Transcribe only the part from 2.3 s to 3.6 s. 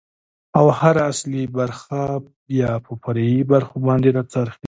بيا په فرعي